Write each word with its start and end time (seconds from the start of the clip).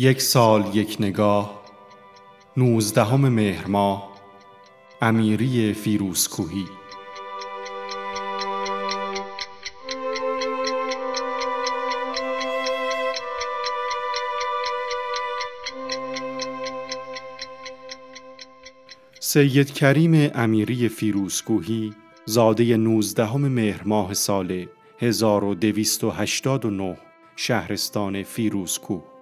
یک 0.00 0.22
سال 0.22 0.76
یک 0.76 0.96
نگاه 1.00 1.62
نوزدهم 2.56 3.28
مهر 3.28 3.66
ماه 3.66 4.12
امیری 5.02 5.72
فیروزکوهی 5.72 6.64
سید 19.20 19.72
کریم 19.72 20.30
امیری 20.34 20.88
فیروزکوهی 20.88 21.94
زاده 22.24 22.76
نوزدهم 22.76 23.40
مهر 23.40 23.82
ماه 23.84 24.14
سال 24.14 24.66
1289 24.98 26.96
شهرستان 27.36 28.22
فیروزکوه 28.22 29.17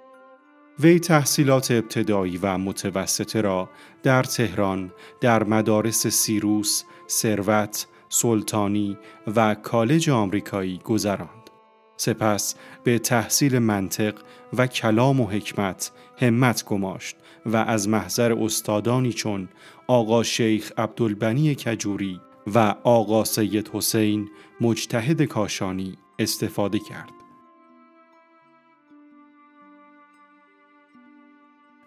وی 0.81 0.99
تحصیلات 0.99 1.71
ابتدایی 1.71 2.39
و 2.43 2.59
متوسطه 2.59 3.41
را 3.41 3.71
در 4.03 4.23
تهران 4.23 4.93
در 5.21 5.45
مدارس 5.45 6.07
سیروس، 6.07 6.83
ثروت، 7.09 7.87
سلطانی 8.09 8.99
و 9.37 9.55
کالج 9.55 10.11
آمریکایی 10.11 10.81
گذراند. 10.85 11.51
سپس 11.97 12.55
به 12.85 12.99
تحصیل 12.99 13.59
منطق 13.59 14.15
و 14.53 14.67
کلام 14.67 15.21
و 15.21 15.27
حکمت 15.27 15.93
همت 16.19 16.65
گماشت 16.65 17.17
و 17.47 17.57
از 17.57 17.89
محضر 17.89 18.33
استادانی 18.33 19.13
چون 19.13 19.49
آقا 19.87 20.23
شیخ 20.23 20.73
عبدالبنی 20.79 21.55
کجوری 21.55 22.21
و 22.55 22.75
آقا 22.83 23.25
سید 23.25 23.71
حسین 23.73 24.29
مجتهد 24.61 25.23
کاشانی 25.23 25.99
استفاده 26.19 26.79
کرد. 26.79 27.16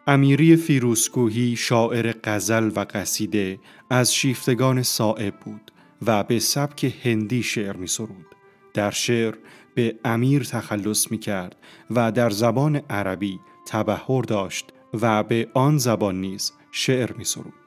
امیری 0.10 0.56
فیروسکوهی 0.56 1.56
شاعر 1.56 2.14
غزل 2.24 2.72
و 2.76 2.86
قصیده 2.94 3.60
از 3.90 4.14
شیفتگان 4.16 4.84
صائب 4.84 5.40
بود 5.40 5.72
و 6.06 6.24
به 6.24 6.40
سبک 6.40 6.96
هندی 7.04 7.44
شعر 7.44 7.78
می 7.78 7.88
سرود. 7.88 8.26
در 8.74 8.92
شعر 8.92 9.36
به 9.76 9.96
امیر 10.06 10.44
تخلص 10.44 11.12
می 11.12 11.18
کرد 11.18 11.56
و 11.92 12.12
در 12.12 12.30
زبان 12.30 12.76
عربی 12.76 13.40
تبهر 13.66 14.22
داشت 14.22 14.66
و 14.94 15.24
به 15.24 15.48
آن 15.54 15.78
زبان 15.78 16.22
نیز 16.22 16.52
شعر 16.72 17.14
می 17.14 17.24
سرود. 17.24 17.59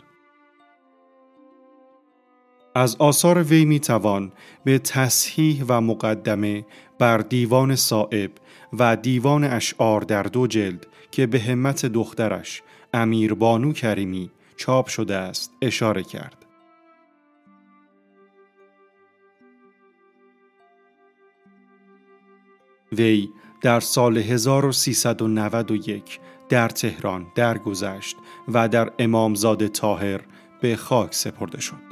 از 2.75 2.97
آثار 2.97 3.43
وی 3.43 3.65
می 3.65 3.81
توان 3.81 4.33
به 4.65 4.79
تصحیح 4.79 5.65
و 5.69 5.81
مقدمه 5.81 6.65
بر 6.99 7.19
دیوان 7.19 7.77
صائب 7.77 8.31
و 8.79 8.97
دیوان 8.97 9.45
اشعار 9.45 10.01
در 10.01 10.23
دو 10.23 10.47
جلد 10.47 10.87
که 11.11 11.27
به 11.27 11.41
همت 11.41 11.87
دخترش 11.87 12.63
امیر 12.95 13.35
بانو 13.35 13.73
کریمی 13.73 14.31
چاپ 14.57 14.89
شده 14.89 15.17
است 15.17 15.53
اشاره 15.63 16.03
کرد. 16.03 16.47
وی 22.93 23.29
در 23.63 23.81
سال 23.81 24.19
1391 24.19 26.21
در 26.49 26.69
تهران 26.69 27.27
درگذشت 27.35 28.17
و 28.49 28.69
در 28.69 28.93
امامزاده 28.99 29.69
تاهر 29.69 30.21
به 30.61 30.77
خاک 30.77 31.15
سپرده 31.15 31.61
شد. 31.61 31.92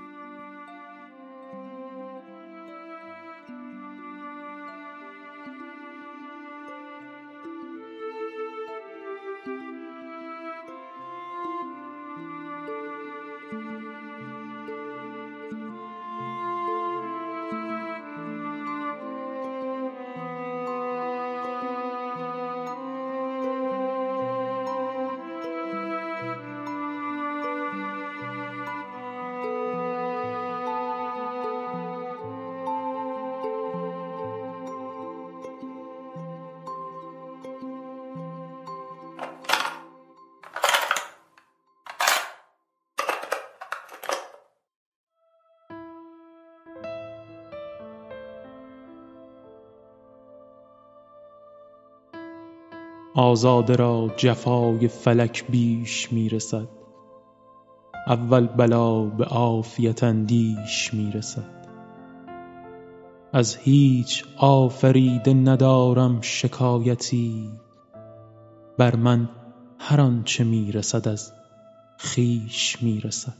آزاده 53.14 53.76
را 53.76 54.10
جفای 54.16 54.88
فلک 54.88 55.46
بیش 55.46 56.12
می 56.12 56.28
رسد 56.28 56.68
اول 58.06 58.46
بلا 58.46 59.02
به 59.04 59.24
عافیت 59.24 60.04
اندیش 60.04 60.94
می 60.94 61.12
رسد 61.12 61.60
از 63.32 63.56
هیچ 63.56 64.24
آفریده 64.36 65.34
ندارم 65.34 66.20
شکایتی. 66.20 67.50
بر 68.78 68.96
من 68.96 69.28
هر 69.78 70.00
آنچه 70.00 70.44
می 70.44 70.72
رسد 70.72 71.08
از 71.08 71.32
خویش 71.98 72.82
می 72.82 73.00
رسد 73.00 73.36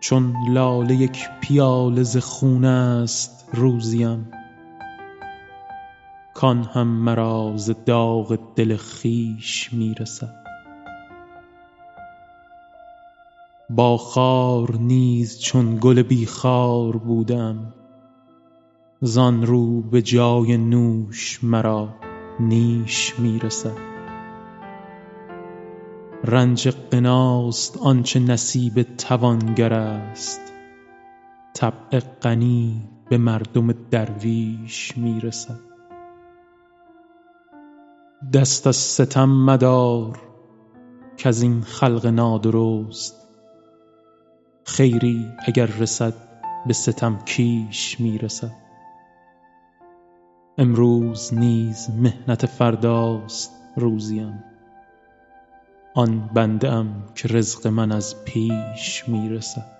چون 0.00 0.34
لاله 0.48 0.94
یک 0.94 1.28
پیاله 1.40 2.02
ز 2.02 2.16
خون 2.16 2.64
است 2.64 3.48
روزیم 3.52 4.30
کان 6.40 6.62
هم 6.62 6.86
مرا 6.86 7.52
ز 7.56 7.70
داغ 7.86 8.38
دل 8.56 8.76
خویش 8.76 9.72
می 9.72 9.94
رسد 9.94 10.44
با 13.70 13.96
خار 13.96 14.76
نیز 14.76 15.40
چون 15.40 15.78
گل 15.80 16.02
بی 16.02 16.26
خار 16.26 16.96
بودم 16.96 17.74
زان 19.00 19.46
رو 19.46 19.80
به 19.80 20.02
جای 20.02 20.56
نوش 20.56 21.44
مرا 21.44 21.88
نیش 22.40 23.18
می 23.18 23.38
رسد 23.38 23.78
رنج 26.24 26.70
غناست 26.70 27.78
آنچه 27.78 28.20
نصیب 28.20 28.82
توانگر 28.82 29.72
است. 29.74 30.40
طبع 31.54 32.00
غنی 32.00 32.88
به 33.08 33.18
مردم 33.18 33.72
درویش 33.72 34.98
می 34.98 35.20
رسد 35.20 35.69
دست 38.22 38.66
از 38.66 38.76
ستم 38.76 39.28
مدار 39.28 40.20
کز 41.16 41.42
این 41.42 41.60
خلق 41.60 42.06
نادرست. 42.06 43.28
خیری 44.64 45.26
اگر 45.46 45.66
رسد 45.66 46.14
به 46.66 46.72
ستم 46.72 47.18
کیش 47.24 48.00
می 48.00 48.18
رسد 48.18 48.56
امروز 50.58 51.34
نیز 51.34 51.90
محنت 51.90 52.46
فرداست 52.46 53.50
روزیم. 53.76 54.44
آن 55.94 56.30
بنده 56.34 56.72
ام 56.72 57.06
که 57.14 57.28
رزق 57.28 57.66
من 57.66 57.92
از 57.92 58.24
پیش 58.24 59.08
می 59.08 59.28
رسد 59.28 59.79